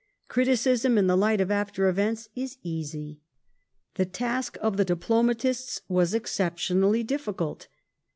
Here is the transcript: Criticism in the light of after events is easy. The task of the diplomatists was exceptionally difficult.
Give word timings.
Criticism 0.27 0.97
in 0.97 1.05
the 1.05 1.15
light 1.15 1.39
of 1.39 1.51
after 1.51 1.87
events 1.87 2.27
is 2.35 2.57
easy. 2.63 3.21
The 3.97 4.05
task 4.07 4.57
of 4.59 4.75
the 4.77 4.83
diplomatists 4.83 5.81
was 5.87 6.15
exceptionally 6.15 7.03
difficult. 7.03 7.67